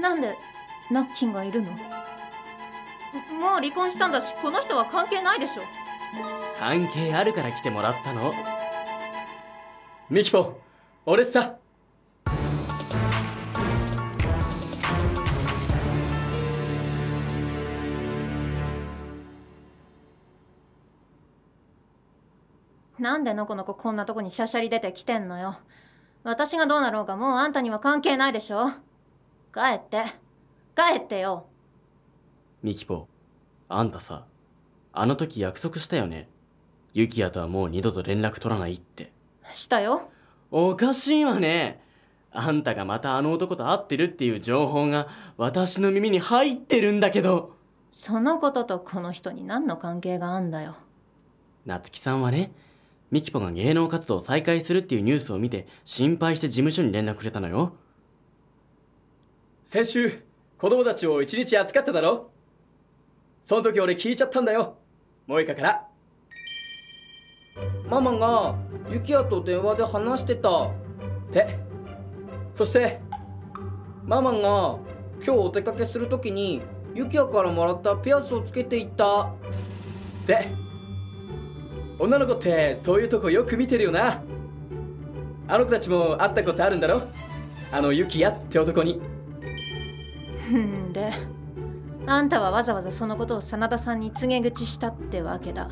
[0.00, 0.36] なんで
[0.90, 1.80] ナッキンがいるのもう
[3.54, 5.62] 離婚したんだしこの人は関係ないでしょ
[6.58, 8.32] 関係あるから来てもらったの
[10.08, 10.60] ミキポ
[11.04, 11.56] 俺さ
[22.98, 25.58] なんでのこのここんなとこにしゃしゃり出てきてんのよ
[26.24, 28.70] 私がどうなろうがもうあんたには関係ないでしょ
[29.56, 30.04] 帰って。
[30.74, 31.46] 帰ってよ。
[32.62, 33.08] ミキポ
[33.70, 34.26] あんたさ
[34.92, 36.28] あの時約束したよね？
[36.92, 39.10] ユキヤとはもう二度と連絡取らないって。
[39.48, 40.10] したよ。
[40.50, 41.82] おかしいわね。
[42.32, 45.08] あんたがまたあの男と会ってるっていう情報が
[45.38, 47.56] 私の耳に入ってるんだけど。
[47.90, 50.74] そのこととこの人に何の関係があんだよ。
[51.64, 52.52] 夏希さんはね
[53.10, 57.72] ミキポが芸能活動を再開するっていうニュースを見て心配して事務所に連絡くれたのよ
[59.68, 60.22] 先週
[60.58, 62.30] 子供たちを一日預かっただろ？
[63.40, 64.76] その時俺聞いちゃったんだよ。
[65.26, 65.88] 萌香から。
[67.88, 68.54] ママが
[68.88, 70.66] ユキヤと電話で話してた。
[70.68, 70.70] っ
[71.32, 71.58] て
[72.54, 73.00] そして？
[74.04, 76.62] ママが今日お出かけする時に
[76.94, 79.32] ユキヤからもらったピアスをつけていった。
[80.28, 80.38] で
[81.98, 84.22] 女の子ってそういうとこよく見てるよな。
[85.48, 87.02] あの子たちも会ったことあるんだろ？
[87.72, 89.00] あのユキヤって男に
[90.48, 91.12] んで
[92.06, 95.68] あんたはわざわざそのことを真田さんに告げ口したってわけだ。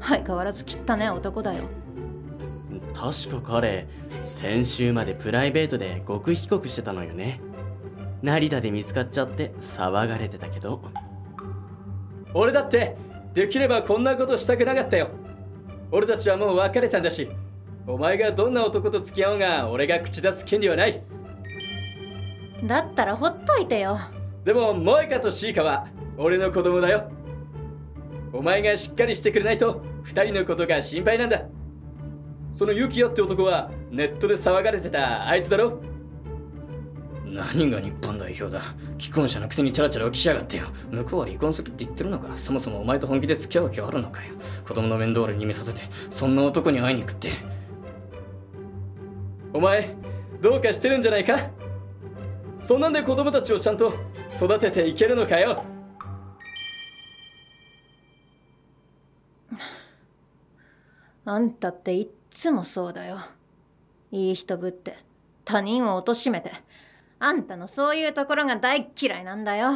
[0.00, 1.62] 相変わらず汚ね男だよ。
[2.94, 7.40] 確か彼先週までプライベートで極秘帰国してたのよね。
[8.22, 10.82] 成田で見つかっちゃって騒がれてたけど。
[12.32, 12.96] 俺だって
[13.34, 15.08] できればこんなことしたくなかったよ。
[15.92, 17.28] 俺たちはもう別れたんだし
[17.86, 21.02] お前がどんな男と付き合おうが俺が口出す権利はない
[22.64, 23.98] だったらほっといてよ。
[24.44, 27.10] でも萌香とシーカは俺の子供だよ。
[28.32, 31.42] お前がしっかりしてくれないと二人のことが心配なんだ。
[32.52, 35.80] そのユキヤって男はネットで騒がれてたあいつだろ。
[37.24, 38.60] 何が日本代表だ。
[38.98, 40.64] 既婚者のくせにチャラチャラ起きしやがってよ。
[40.90, 42.36] 向こうは離婚するって言ってるのか。
[42.36, 44.34] そもそもお前と本気で付き合う気はあるのかよ。
[44.66, 47.30] 子供の面倒俺に見させてそんな男に会いに行くって。
[49.52, 49.94] お前
[50.40, 51.50] どうかしてるんじゃないか？
[52.60, 53.94] そんなんで子供たちをちゃんと
[54.36, 55.64] 育てていけるのかよ。
[61.24, 63.18] あんたっていっつもそうだよ。
[64.12, 64.96] いい人ぶって
[65.44, 66.52] 他人を貶めて
[67.18, 69.70] あんたのそういうところが大っ嫌いなんだよ。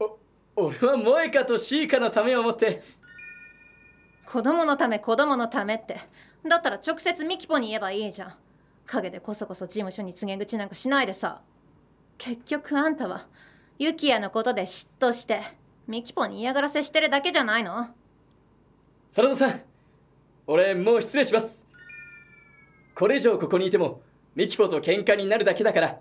[0.00, 0.18] お
[0.56, 2.82] 俺は萌香とシーカのためを思って。
[4.24, 6.00] 子供のため子供のためって。
[6.48, 8.34] だったら直接ミキポに言えばいいじゃん。
[8.86, 11.40] 陰でこそこそ事務所に告げ口なんかしないでさ
[12.18, 13.26] 結局あんたは
[13.78, 15.42] ユキヤのことで嫉妬して
[15.86, 17.88] ミキポに嫌がらせしてるだけじゃないの？
[19.10, 19.60] 真田さん
[20.46, 21.64] 俺もう失礼します。
[22.94, 24.00] これ以上ここにいても
[24.34, 25.98] ミキポと喧嘩になるだけだから。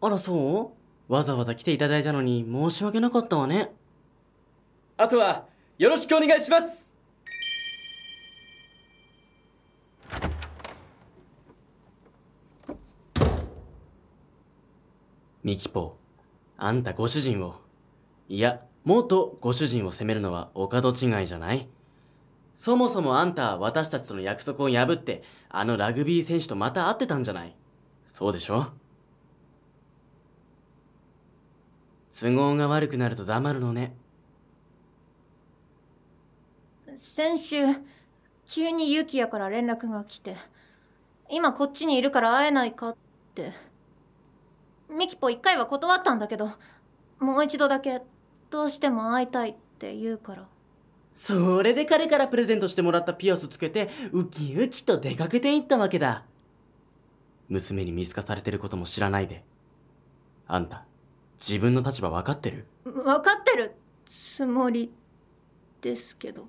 [0.00, 0.74] あらそ
[1.08, 1.12] う？
[1.12, 3.70] わざわざ来ていただいたのに申し訳なかったわね。
[4.96, 5.46] あとは
[5.78, 6.93] よろしくお願いします
[15.44, 15.98] ミキポ
[16.56, 17.60] あんたご主人を。
[18.28, 21.68] いや元ご主人を責めるのはお門違いじゃない。
[22.54, 27.54] そもそもあんたは私たちとの約束を破ってあのラグビー選手とまた会ってたんじゃない。
[28.06, 28.68] そうでしょ？
[32.18, 33.94] 都合が悪くなると黙るのね。
[36.98, 37.64] 先週
[38.46, 40.36] 急にユキヤから連絡が来て
[41.28, 42.96] 今こっちにいるから会えないかっ
[43.34, 43.73] て。
[44.94, 46.50] ミキポ一回は断ったんだけど
[47.18, 48.00] もう一度だけ
[48.50, 50.46] どうしても会いたいって言うから。
[51.12, 56.24] それで彼からプレゼントしてもらったピアスつけてウキウキと出かけていったわけだ。
[57.48, 59.44] 娘に見透かされてることも知らないで。
[60.46, 60.84] あんた
[61.38, 62.66] 自分の立場分かってる？
[62.84, 63.74] 分かってる
[64.06, 64.92] つもり
[65.80, 66.46] ですけど。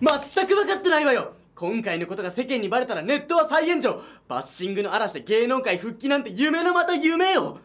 [0.00, 4.02] 全く分かってないわよ今回のことが世間にバレたらネットは再炎上。
[4.28, 7.58] バッシングの嵐で芸能界復帰なんて夢のまた夢よ。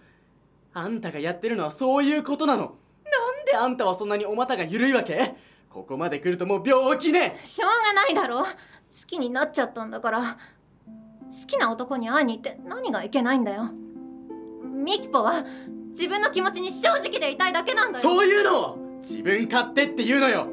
[0.73, 2.61] あんたがやってるのはそういうことなの。
[2.61, 3.55] なんで？
[3.55, 5.35] あんたはそんなにお股が緩いわけ？
[5.69, 7.39] ここまで来るともう病気ね。
[7.43, 8.43] しょうがないだろ。
[8.43, 8.47] 好
[9.07, 10.21] きになっちゃったんだから。
[10.21, 10.27] 好
[11.47, 13.71] きな男に会いに行って何がいけないんだよ。
[14.63, 15.43] ミキポは
[15.89, 18.03] 自分の気持ちに正直でいたいだけなんだよ。
[18.03, 20.47] そういうのを自分勝手って言うのよ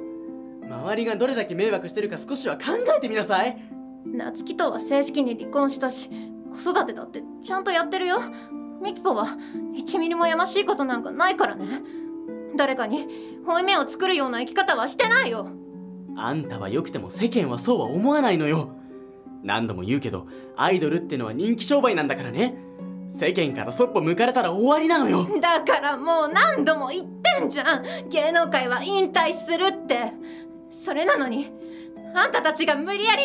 [0.68, 2.62] 周りがどれだけ迷惑してるか少しは考
[2.96, 3.56] えてみなさい。
[4.04, 6.10] 夏希とは正式に離婚したし
[6.62, 8.20] 子育てだってちゃんとやってるよ。
[8.82, 9.26] ミキポは
[9.74, 11.82] 1ミリもやましいことなんかないからね。
[12.56, 13.06] 誰かに
[13.44, 15.48] 負い目を作るような生き方はしてないよ。
[16.16, 18.70] あんたは良くても世間はそうは思わないのよ。
[19.42, 20.26] 何度も言うけど
[20.56, 22.56] アイドルってのは人気商売なんだからね。
[23.08, 25.28] 世間からそっぽ向かれたら終わりなのよ。
[25.40, 27.06] だからもう何度も言っ
[27.38, 28.08] てんじゃん。
[28.08, 30.12] 芸能界は引退するって
[30.70, 31.50] それなのに
[32.14, 33.22] あんたたちが無理やり。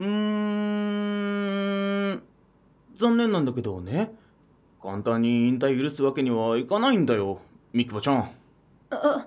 [0.00, 0.08] うー
[2.14, 2.22] ん
[2.94, 4.12] 残念なんだけどね。
[4.82, 7.40] 簡単に引退許すわけにはいかないんだよ
[7.72, 8.30] ミキポちゃん。
[8.90, 9.26] あ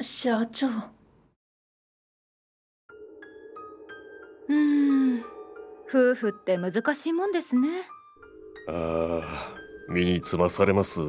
[0.00, 0.68] 社長
[4.52, 5.24] うーん。
[5.88, 7.68] 夫婦って難しいもんですね。
[8.68, 9.54] ああ
[9.88, 11.00] 身につまされます。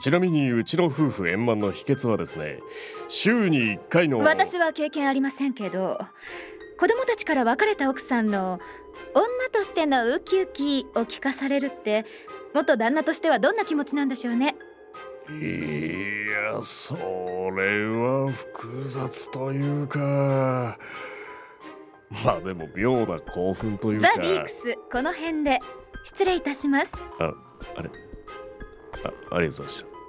[0.00, 2.60] ちなみにうちの夫婦円満の秘訣はですね
[3.08, 5.98] 週に1回の私は経験ありませんけど
[6.78, 8.60] 子供たちから別れた奥さんの
[9.14, 12.06] 女としてのウキウキを聞かされるって
[12.54, 14.56] 元旦那としてはどんな気持ちなんでしょうね。
[15.28, 20.78] いやそれは複雑というか
[22.24, 24.12] まあでも妙な興奮というか。
[24.14, 25.60] ザ・リークスこの辺で
[26.04, 26.92] 失礼いたします。
[27.18, 27.32] あ
[27.76, 27.90] あれ。
[29.04, 29.99] あありがとうございました